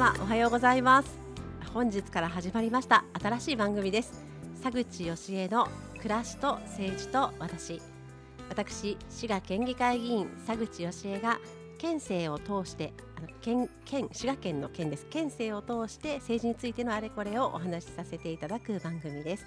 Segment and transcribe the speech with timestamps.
[0.00, 1.10] 様おはようございます。
[1.74, 3.04] 本日から始まりました。
[3.22, 4.24] 新しい番組です。
[4.62, 7.82] 佐口義恵の暮らしと政治と私。
[8.48, 11.38] 私滋賀県議会議員佐口義恵が
[11.76, 15.06] 県政を通してあの県県滋賀県の県です。
[15.10, 19.46] 県政を通して政治についてのあれこれをお話しさせていただく番組です。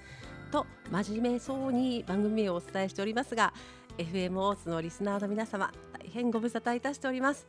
[0.51, 3.55] と真面目そうに番組をお伝えしておりますが
[3.97, 7.47] FM オーツのリスナーの皆様大変ご無沙汰いたしております。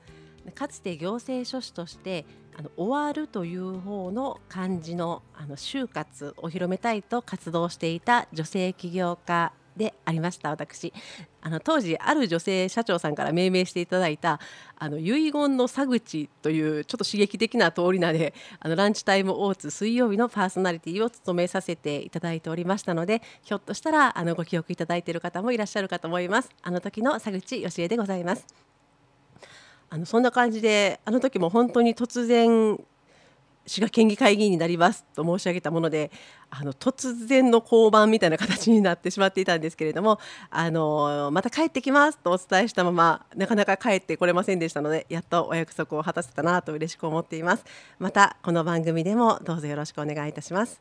[0.53, 2.25] かつて行政書士として
[2.57, 10.93] あの終わるという方の漢字のあの就活を広めたいと活動していた女性起業家でありました私。
[11.43, 14.41] あの当時ある女性社長さんから命名していただいた
[14.77, 26.51] あの遺言の佐口というちょっと刺激的な通り名であのランチタイムオーツ水曜日のパーソナリティを務めさせていただいておりましたのでひょっとしたらあのご記憶いただいている方もいらっしゃるかと思います。
[26.63, 28.74] あの時の佐口義恵でございます。
[29.91, 32.79] あのそんな感じであの時も本当に突然
[33.67, 36.11] 滋賀県議会議員になりますと申し上げたもので
[36.51, 40.19] あの突然の降板みたいな形になってしまっていたんですけれども
[40.51, 47.65] あのまた帰ってきますとお伝えしたままなかなか帰ってこれませんでしたのでやっとお約束を果たせたなと嬉しく思っています。
[47.99, 50.81] またこの番組でもどうぞよろしくお願いいたします。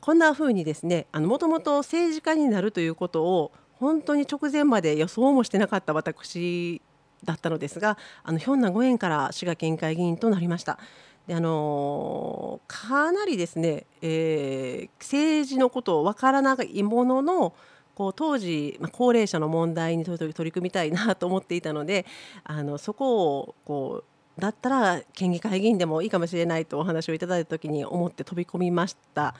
[0.00, 6.82] こんな風にですねあのもともと政治家になるということを本当に直前まで予想もしてなかった私
[7.24, 10.78] だったのですがあのひょんなご縁から滋賀県会議員となりました。
[11.26, 17.54] であのかなりですね、えー、政治のことをわからないものの
[17.94, 22.06] こう当時、まあ、高齢者の問題に取り組みたいなと思っていたので
[22.44, 24.04] あのそこをこう
[24.38, 29.34] だったら県議会議員でもいいかもしれないとお話をいただいた時に思って飛び込みました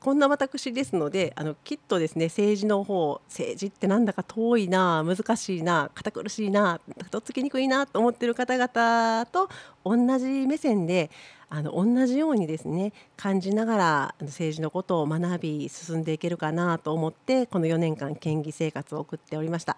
[0.00, 9.48] こんな私ですのであのきっとですね政治の方政治ってなんだか遠いな難しいな堅苦しいなとっつきにくいなと思っている方々と
[9.84, 11.10] 同じ目線で
[11.48, 19.76] あの同じようにですね感じながら政治のことを学び進んでいけるかなと思ってこの4年間県議生活を送っておりました。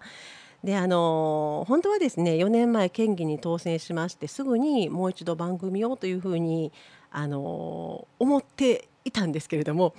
[0.63, 6.71] であの本当はですね4年前県議に当選しましてすぐにもう一度番組をというふうに
[7.11, 9.95] あの思っていたんですけれども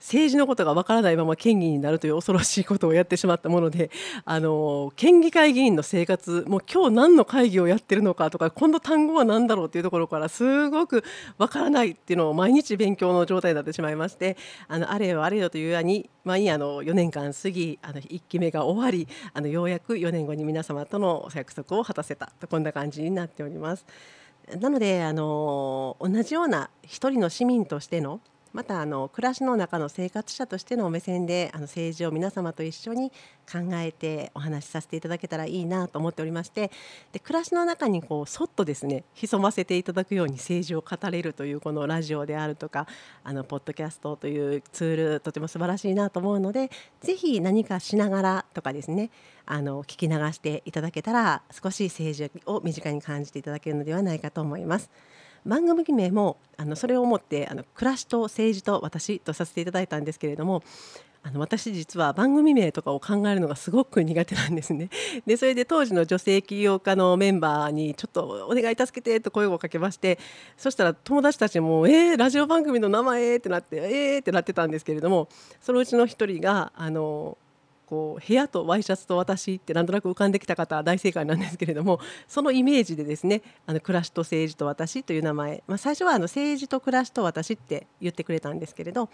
[0.00, 3.90] 政治のことがわからないまま県議になるという恐ろしいことをやってしまったもので
[4.24, 11.02] あの県議会議員の生活もう今日何の会議をやってるのかとかこの単語は何だろうというところからすごく
[11.36, 14.36] わからないっていうのを毎日勉強の状態になってしまいまして
[14.68, 23.84] あのあれよあれよというように、まあ、いいあの4年間過ぎあの1期目が終わりあのようやく4年後に皆様との約束を果たせたとこんな感じになっております。
[24.60, 28.20] なのであの同じような一人の市民としての
[28.58, 33.12] またあの暮らしの中の生活者としての目線であの政治を皆様と一緒に
[33.48, 36.72] 考えてお話しさせていただけたらいいなと思っておりまして
[37.12, 42.88] で暮らしの中にこうそっとですね潜ませていただくように政治を語れるというこのラジオであるとか
[43.22, 46.68] あのポッドキャストというツールとても素晴らしいなと思うので
[47.00, 49.12] ぜひ何かしながらとかですね
[49.46, 54.90] あの聞き流していただけたら少し政治を身近に感じていただけるのではないかと思います。
[55.46, 60.62] 番組名もあのそれを思ってあの暮らしと政治と私とさせていただいたんですけれども
[61.22, 64.88] あの私実は番組名とかを考えるのがすごく苦手なんですね。
[65.26, 70.18] でそれで当時の女性起業家のメンバーにちょっとお願い助けてと声をかけまして
[70.56, 75.28] そしたら友達たちも「えー、ラジオ番組の名前?」ってなって「えー」ってなってたんですけれども
[75.60, 77.36] そのうちの一人があの
[77.88, 89.08] こう部屋とワイシャツと私ってなんとなく浮かんできた方は大正解なんですけれどもそのイメージでですねあの暮らしと政治と私という名前、まあ、最初はあの政治と暮らしと私って言ってくれたんですけれど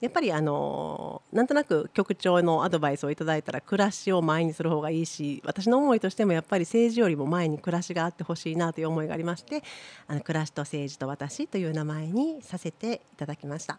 [0.00, 9.62] やっぱりあのなんとなく局長のアドバイスをいただいたら暮らしを前にする方がいいし私の思いとしてもやっぱり政治よりも前に暮らしがあってほしいなという思いがありまして
[10.06, 13.78] あの暮らしと政治と私という名前にさせていただきました。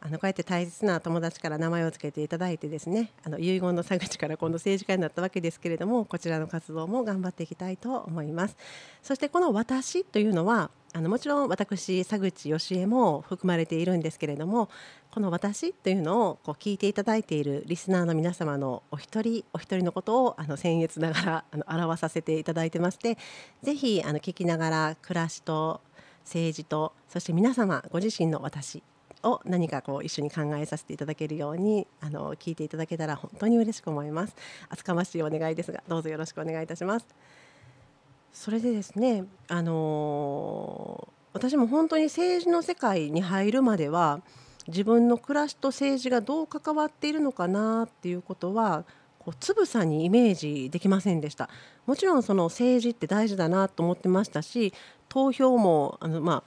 [0.00, 8.56] あのこうやって大切な友達から名前を付けていただいてですねあの遺言の佐口から今度政治家になったわけですけれどもこちらの活動も頑張っていきたいと思います。
[9.02, 14.70] そしてこの私というのはあのもちろん私佐口義恵も含まれているんですけれども
[15.10, 23.18] この私というのをこう聞いていただいているリスナーの皆様のお一人お一人のことをあの僭越ながらあの表させていただいてまして
[23.62, 25.82] ぜひあの聞きながら暮らしと
[26.24, 28.82] 政治とそして皆様ご自身の私
[29.26, 34.34] を何かこう一緒に考えさせていただけるようにあの聞いていただけたら本当に嬉しく思います。
[34.68, 37.06] 厚かましいお願いですがどうぞよろしくお願いいたします。
[38.32, 44.20] それでですねあの私も本当に政治の世界に入るまでは
[44.68, 48.84] 自分の暮らしと政治がどう関わっているのかなっていうことは
[49.18, 51.48] こうつぶさにイメージできませんでした。
[51.86, 54.72] もちろんその政治って大事だなと思ってましたし
[55.08, 56.42] 投票もあの、まあ、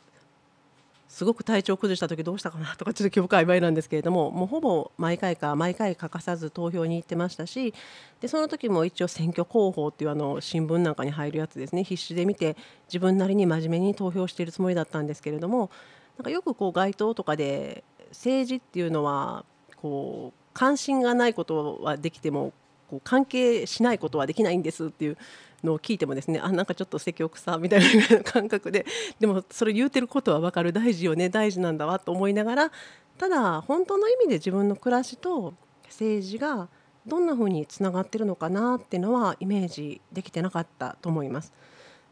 [1.10, 7.74] すごく体調崩した時どうしたかなとかちょっと記憶曖昧なんですけれどももうほぼ毎回か毎回欠かさず投票に行ってましたし
[8.22, 12.56] でその時も一応選挙広報っていうあの新聞なんかに入るやつですね必死で見て
[12.88, 15.72] 自分なりに真面目に投票しているつもりだったんですけれども
[16.18, 19.46] なんかよくこう街頭とかで政治っていうのは
[19.78, 22.54] こう関心がないことはできても
[22.90, 25.18] こう関係しないことはできないんですっていう
[25.64, 28.86] のを聞いてもですねあなんかちょっと積極さみたいな感覚で
[29.20, 32.72] でもそれ言うてることは分かる大事よね大事なんだわと思いながら
[33.18, 35.54] ただ本当の意味で自分の暮らしと
[35.86, 36.70] 政治が
[37.06, 41.52] どんなふうにつながってるのかなっていうのはイメージできてなかったと思います。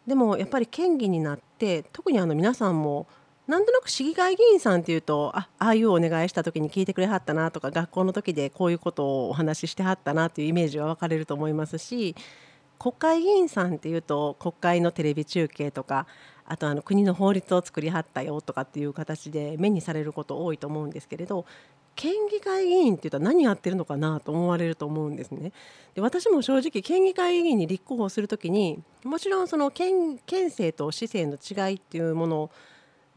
[0.06, 3.08] でもやっぱり県議になって特にあの皆さんも
[3.48, 12.14] なんとなく市議会議員さんっていうとあああいうお願いした時に聞いてくれはったなとか学校の時でこういうことをお話ししてはったなというイメージは分かれると思いますし
[12.78, 16.08] 国会議員さんっていうと国会のテレビ中継とか
[16.46, 21.46] あとあの国の法律を作りはったよとかっていう形で目にされること多いと思うんですけれど
[21.96, 25.52] 県議会議員っていうと何やってるのかなと思われると思うんですね。
[25.96, 32.52] で私も正直県議会議員に立候補する時にもちろんその県県政と市政の違いっていうものを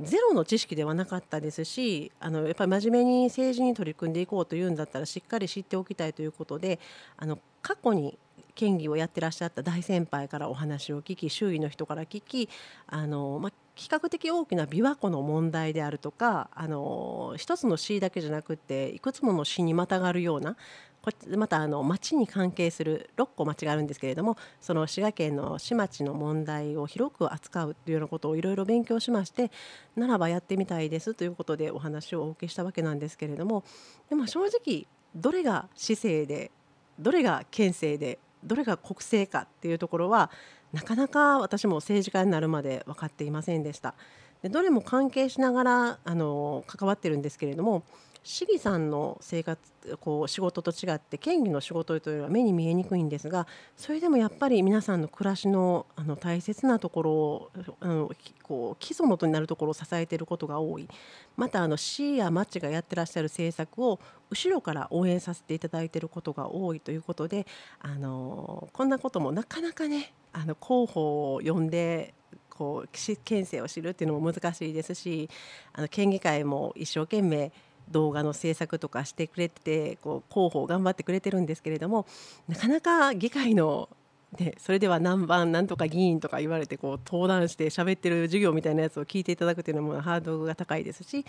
[0.02, 6.78] ゼロの知識ではなかったですしあのやっぱり真面目に政治に取り組んでいこうというんだったらしっかり知っておきたいということで
[7.16, 8.18] あの過去に
[8.54, 12.48] 県議をやってらっしゃった大先輩からお話を聞き周囲の人から聞き
[12.86, 20.56] あの、まあ、比較的大きな琵琶湖の問題であるとかあの一つの市だけじゃなくていくつもの市にまたがるような
[21.02, 29.50] こまたあの町に関係する6個町があるんですけれどもその滋賀県の市町の問題を広く扱うというようなことをいろいろ勉強しまして
[29.96, 33.64] ならばやってみたいですということでお話をお受けしたわけなんですけれども
[34.08, 36.50] でも正直どれが市政で
[36.98, 40.30] どれが県政でどれが国政かっていうところは
[40.72, 43.94] なかなか私も政治家になるまで分かっていませんでした。
[44.42, 47.82] でどれも関係しながらあの関わってるんですけれども
[48.22, 49.60] 市議さんの生活
[50.00, 53.46] こう仕事と違って県議の仕事というのは目に見えにくいんですが
[53.76, 57.50] それでもやっぱり皆さんの暮らしのあの大切なところを
[57.80, 58.10] あの
[58.42, 60.88] こう基礎元になるところを支えていることが多い。
[61.36, 63.98] またあの市や町がやってらっしゃる政策を
[64.30, 67.46] 後ろから応援させていただいていることが多いということで
[67.80, 72.14] あのこんなこともなかなかねあの広報を呼んで
[72.50, 72.88] こう
[73.24, 75.30] 県政を知るっていうのも難しいですし
[75.72, 77.52] あの県議会も一生懸命
[77.90, 82.06] 動画の制作とかしてくれてこう広報頑張ってくれてるんですけれども
[82.48, 83.88] なかなか議会の
[84.36, 91.24] でそれでは何番何とか議員とか言われてこう登壇して喋ってる授業みたいなやつを聞いていただくというのもハードルが高いですし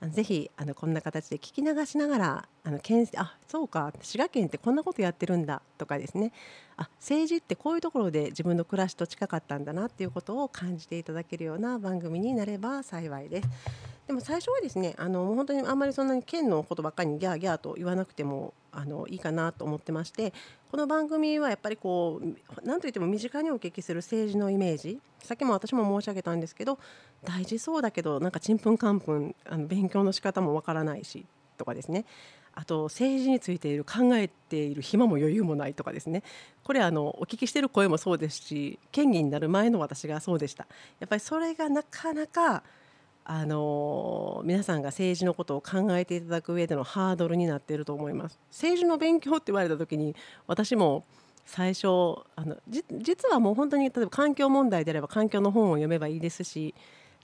[0.00, 6.32] あのぜひあのこんな形で聞き流しながらあの県あそうか滋賀県ってこんなことやってるんだとかですね
[6.78, 13.48] あ政治ってこういうところで自分の暮らしと近かったんだなっていうことを感じていただけるような番組になれば幸いです。
[14.06, 20.32] でも最初はですねあの本当にあんまりそんなに県のことばっかりにギャーギャーと言わなくてもあのいいかなと思ってまして
[20.70, 22.26] この番組はやっぱりこう
[22.64, 26.78] 何といっても身近にお聞きする政治のイメージさっきも私も申し上げたんですけど
[27.24, 31.26] 大事そうだけどなんかちんぷんかんぷんあの勉強の仕方もわからないし
[31.56, 32.04] とかですね。
[32.58, 36.22] あと政治についている考えている暇も余裕もないとかですね。
[36.64, 40.66] これあのお聞きしている声もそうですし県議になる前の私がそうでした。
[40.98, 42.62] やっぱりそれがなかなか
[43.28, 48.38] あの皆さんが政治のことを考えていただく上でのハードルになっていると思います。
[48.50, 50.14] 政治の勉強って言われた時に
[50.46, 51.04] 私も
[51.44, 51.86] 最初
[52.36, 56.72] あの実はもう本当に例えば環境問題であれば環境の本を読めばいいですし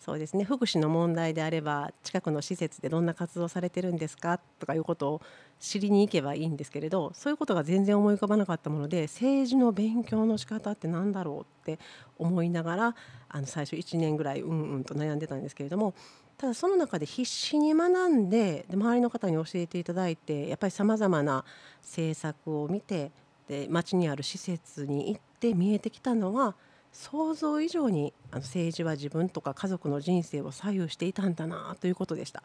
[0.04, 0.42] そうですね。
[0.42, 5.22] 福祉の問題であれば近くの施設でどんな活動されてるんですかとかいうことを
[5.60, 11.78] 知りに行けばいいんですけれどそういうことが全然思い浮かばなかったもので政治の勉強の仕方って何だろうって
[12.18, 12.96] 思いながら
[13.28, 15.94] あの最初1年ぐらいうんうんと悩んでたんですけれども
[16.36, 21.44] ただその中で必死に学んでで周りの方に教えていただいてやっぱりさまざまな
[21.80, 23.12] 政策を見て
[23.46, 26.56] で町にある施設に行って見えてきたのは
[26.92, 32.42] 想像以上にあの政治は自分とか家族の人生を左右していたんだなということでした。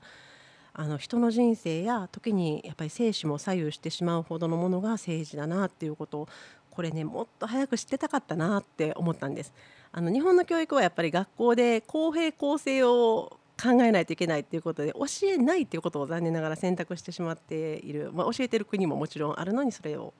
[0.73, 6.29] あの人の人生や時にやっぱり生死も左右してしまうほどのものが政治だなっていうことを
[6.69, 9.53] これねもっと早く知ってたかったなって思ったんです。
[9.91, 20.13] あの日本の教育はやっぱり学校で公平公正を考えないといけないということで教えないということを残念ながら選択してしまっている、まあ、教えてる国ももちろんあるのにそれを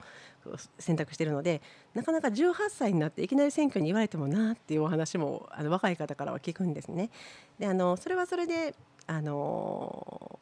[0.80, 1.62] 選択しているので
[1.94, 7.12] なかなか18歳になっていきなり選挙に言われてもなっていうお話もあの若い方からは聞くんですね。
[7.60, 8.74] であのそれはそれで
[9.06, 10.40] あの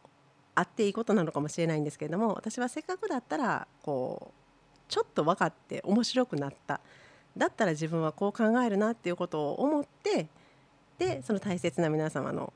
[0.56, 4.34] あっていいことなのかもしれないんですけれども私はせっかくだったらこう
[4.88, 6.80] ちょっと分かって面白くなった
[7.36, 10.28] だったら自分はこう考えるなっていうことを思って
[10.98, 12.54] でその大切な皆様の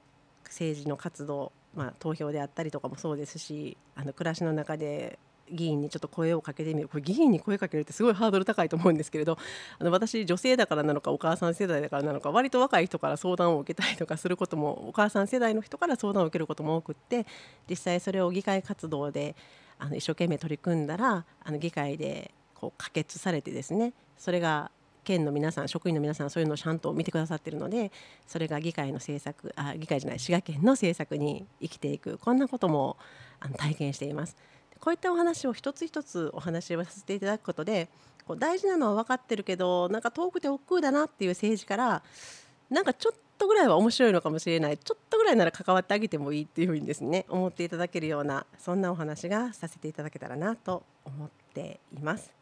[0.49, 5.19] 政治の活動、まあ、投票であったりとかもそうですしあの暮らしの中で
[5.51, 9.37] 議員にちょっと声をかけてみるこれ議員に声かけるってすごいハードル高いと思うんですけれど
[9.79, 17.25] あの私女性だからなのかお母さん世代だからなのか割と若い人から相談を受けたりとかすることもお母さん世代の人から相談を受けることも多くって
[17.69, 19.35] 実際それを議会活動で
[19.79, 24.71] あの一生懸命取り組んだらあの議会でこう可決されてですねそれが
[25.09, 27.91] 県の皆さん職員の皆さんそういうのをちゃんと見てくださってるので
[28.27, 32.95] それが議会の政策あ議会じゃない滋賀県の政策に生きていくこんなことも
[33.39, 34.35] あの体験しています。
[34.79, 37.89] こういったお話を一つ一つお話をさせていただくことで
[38.25, 42.01] こう大事なのは分かってるけどなんか遠くて億劫だなっていう政治から
[42.69, 52.38] なんかちょっとぐらいは面白いのかもしれないちょっとぐらいなら関わってあげてもいいっていうふうにですね思っていただけるようなそんなお話がさせていただけたらなと思っています。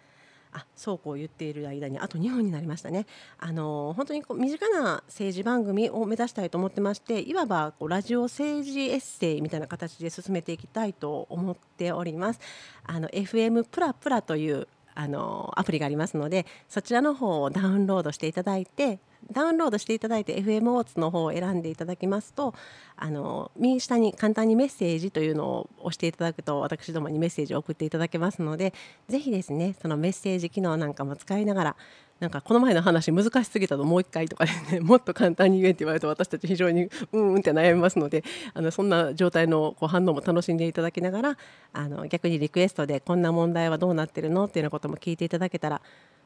[0.57, 3.05] あそうこう言っている間にあと2分になりましたね。
[3.37, 12.39] あの本当にこう身近な政治番組を目指したいと思ってましていわばこうラジオ政治エッセイみたいな形で進めていきたいと思っております。
[12.83, 18.99] あの FM プラプラというあのアプリがありますのでそちらの方をダウンロードしていただいて
[19.31, 22.53] ダウンロードしていただいて FM オーツの方を選んでいただきますと
[22.95, 28.73] あの右下に簡単にメッセージというのを押していただくと私どもにメッセージを送っていただけますので
[29.07, 31.75] ぜひですねそのメッセージ機能なんかも使いながら
[32.19, 41.37] なんかこの前の話難しすぎたのもう一回とかですね もっと簡単に言えって言われると私たち非常にうんうんって悩みますのであのそんな状態のこ反応も楽しんでいただきながら
[41.73, 44.45] あの逆にリクエストでこんな問題はどうなってるの？
[44.45, 45.81] っていうようなことも聞いていただけたら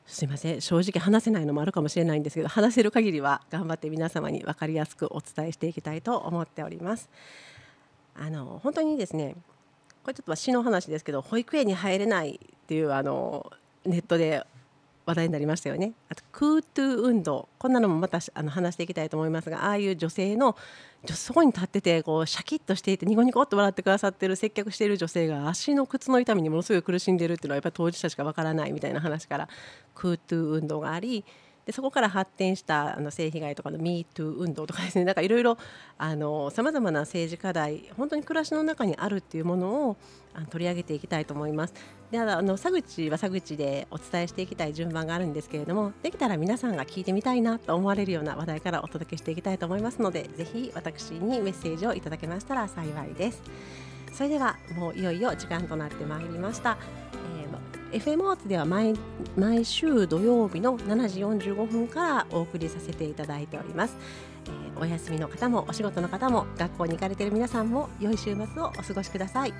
[0.05, 7.09] すいません正直話せないのもあるかもしれないんですけど話せる限りは頑張って皆様に分かりやすくお伝えしていきたいと思っております。
[8.15, 9.35] あの本当にですね
[10.03, 13.51] これちょっと詩の話ですけど保育園に入れないっていうあの
[13.85, 14.45] ネットで
[15.11, 15.93] 話題になりましたよね。
[16.09, 17.49] あとクートゥー運動。
[17.57, 20.55] こんなのもまたあの話していきたいと思いますがああいう女性の
[21.05, 29.49] そこに立っててこうシャキッとしていてニコニコっと笑ってくださってる接客している女性が足の靴の痛みにものすごい苦しんでるっていうのはやっぱり当事者しかわからないみたいな話から
[29.95, 31.25] クートゥー運動があり
[31.65, 35.57] でそこから発展したあの性被害とかの MeToo 運動とかですねなんかいろいろ
[36.51, 39.97] さまざまな政治課題本当に暮らしの中にあるっていうものを
[40.33, 41.73] あの取り上げていきたいと思います。
[42.09, 53.41] であの佐口は佐口でお伝えしていきたい順番があるんですけれどもできたら皆さんが聞いてみたいなと思われるような話題からお届けしていきたいと思いますのでぜひ私にメッセージをいただけましたら幸いです。
[54.13, 56.77] それではもういよいよ時間となってまいりました。
[57.91, 58.93] FM オーツでは毎
[59.35, 61.19] 毎週土曜日の7時
[61.49, 63.97] 45分からお送りさせていただいております。
[64.47, 69.53] えー、お休みの方もお仕事の方も学校に行かれている皆さんも良い週末をお過ごしください。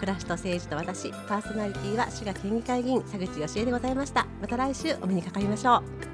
[0.00, 4.26] 暮らしと政治と私パーソナリティは滋賀県議会議員佐口義恵でございました。
[4.40, 6.05] また来週お目にかかりましょう。